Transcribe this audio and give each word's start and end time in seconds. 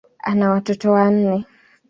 Ana 0.29 0.49
watoto 0.51 0.91
wanne. 0.95 1.45